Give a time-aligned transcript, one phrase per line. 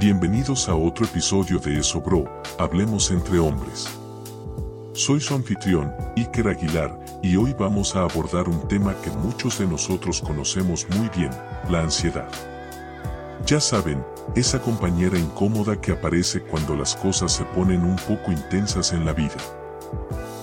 [0.00, 2.24] Bienvenidos a otro episodio de Eso Bro,
[2.58, 3.86] Hablemos entre hombres.
[4.94, 9.66] Soy su anfitrión, Iker Aguilar, y hoy vamos a abordar un tema que muchos de
[9.66, 11.28] nosotros conocemos muy bien,
[11.68, 12.30] la ansiedad.
[13.44, 14.02] Ya saben,
[14.34, 19.12] esa compañera incómoda que aparece cuando las cosas se ponen un poco intensas en la
[19.12, 19.36] vida.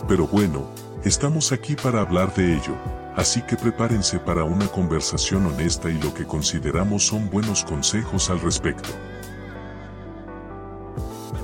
[0.08, 0.68] Pero bueno,
[1.04, 2.76] estamos aquí para hablar de ello,
[3.16, 8.40] así que prepárense para una conversación honesta y lo que consideramos son buenos consejos al
[8.40, 8.90] respecto.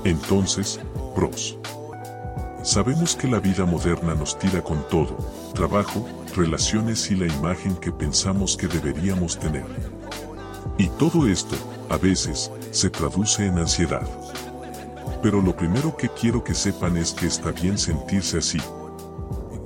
[0.04, 0.80] Entonces,
[1.14, 1.58] pros.
[2.62, 5.16] Sabemos que la vida moderna nos tira con todo,
[5.54, 9.64] trabajo, relaciones y la imagen que pensamos que deberíamos tener.
[10.76, 11.56] Y todo esto,
[11.88, 14.06] a veces, se traduce en ansiedad.
[15.22, 18.58] Pero lo primero que quiero que sepan es que está bien sentirse así.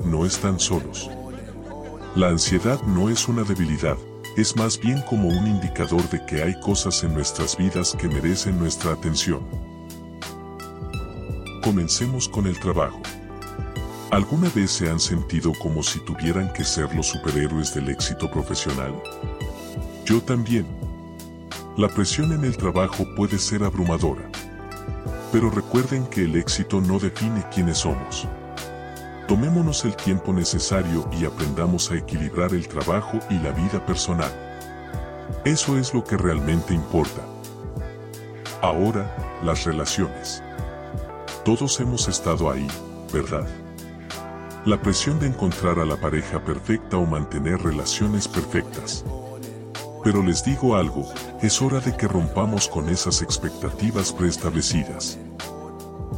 [0.05, 1.11] No están solos.
[2.15, 3.97] La ansiedad no es una debilidad,
[4.37, 8.59] es más bien como un indicador de que hay cosas en nuestras vidas que merecen
[8.59, 9.41] nuestra atención.
[11.69, 12.99] Comencemos con el trabajo.
[14.11, 18.95] ¿Alguna vez se han sentido como si tuvieran que ser los superhéroes del éxito profesional?
[20.07, 20.67] Yo también.
[21.77, 24.31] La presión en el trabajo puede ser abrumadora.
[25.31, 28.27] Pero recuerden que el éxito no define quiénes somos.
[29.27, 34.33] Tomémonos el tiempo necesario y aprendamos a equilibrar el trabajo y la vida personal.
[35.45, 37.21] Eso es lo que realmente importa.
[38.63, 40.43] Ahora, las relaciones.
[41.49, 42.67] Todos hemos estado ahí,
[43.11, 43.49] ¿verdad?
[44.67, 49.03] La presión de encontrar a la pareja perfecta o mantener relaciones perfectas.
[50.05, 51.11] Pero les digo algo,
[51.41, 55.19] es hora de que rompamos con esas expectativas preestablecidas.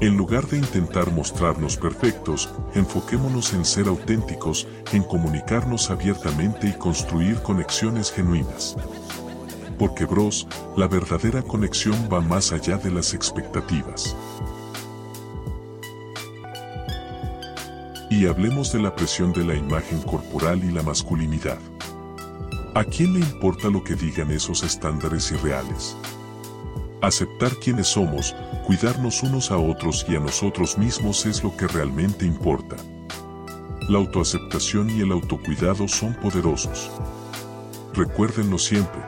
[0.00, 7.40] En lugar de intentar mostrarnos perfectos, enfoquémonos en ser auténticos, en comunicarnos abiertamente y construir
[7.40, 8.76] conexiones genuinas.
[9.78, 14.16] Porque bros, la verdadera conexión va más allá de las expectativas.
[18.20, 21.58] Y hablemos de la presión de la imagen corporal y la masculinidad.
[22.74, 25.96] ¿A quién le importa lo que digan esos estándares irreales?
[27.00, 28.36] Aceptar quienes somos,
[28.66, 32.76] cuidarnos unos a otros y a nosotros mismos es lo que realmente importa.
[33.88, 36.90] La autoaceptación y el autocuidado son poderosos.
[37.94, 39.00] Recuérdenlo siempre.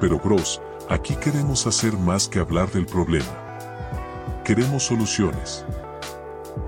[0.00, 3.26] Pero bros, aquí queremos hacer más que hablar del problema.
[4.44, 5.64] Queremos soluciones.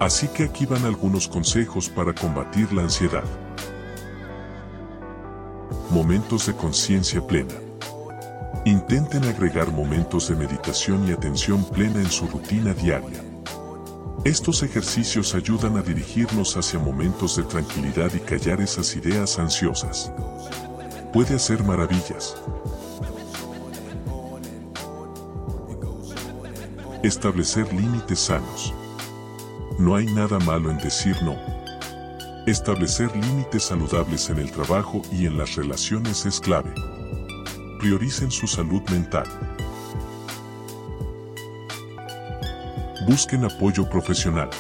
[0.01, 3.25] Así que aquí van algunos consejos para combatir la ansiedad.
[5.91, 7.55] Momentos de conciencia plena.
[8.65, 13.23] Intenten agregar momentos de meditación y atención plena en su rutina diaria.
[14.25, 20.13] Estos ejercicios ayudan a dirigirnos hacia momentos de tranquilidad y callar esas ideas ansiosas.
[21.13, 22.37] Puede hacer maravillas.
[27.09, 28.75] Establecer límites sanos.
[29.79, 31.37] No hay nada malo en decir no.
[32.47, 36.71] Establecer límites saludables en el trabajo y en las relaciones es clave.
[37.81, 39.27] Prioricen su salud mental.
[43.09, 44.51] Busquen apoyo profesional.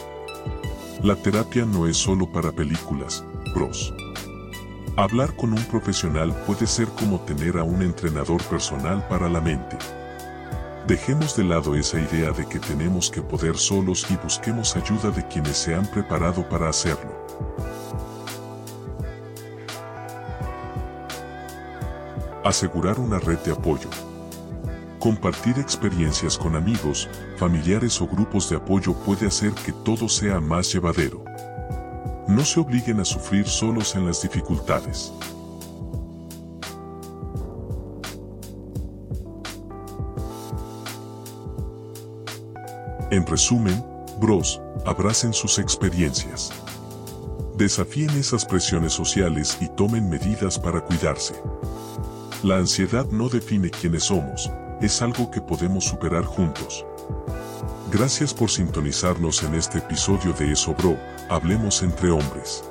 [1.02, 3.22] La terapia no es solo para películas,
[3.52, 3.92] pros.
[4.96, 9.76] Hablar con un profesional puede ser como tener a un entrenador personal para la mente.
[10.88, 15.22] Dejemos de lado esa idea de que tenemos que poder solos y busquemos ayuda de
[15.28, 17.12] quienes se han preparado para hacerlo.
[22.42, 23.90] Asegurar una red de apoyo.
[24.98, 27.06] Compartir experiencias con amigos,
[27.36, 31.22] familiares o grupos de apoyo puede hacer que todo sea más llevadero.
[32.26, 35.12] No se obliguen a sufrir solos en las dificultades.
[43.10, 43.84] En resumen,
[44.20, 46.50] bros, abracen sus experiencias.
[47.56, 51.34] Desafíen esas presiones sociales y tomen medidas para cuidarse.
[52.42, 54.50] La ansiedad no define quiénes somos,
[54.80, 56.84] es algo que podemos superar juntos.
[57.90, 60.96] Gracias por sintonizarnos en este episodio de Eso Bro,
[61.30, 62.64] Hablemos entre hombres.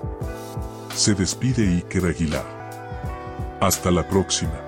[0.96, 3.58] Se despide Iker Aguilar.
[3.60, 4.67] Hasta la próxima.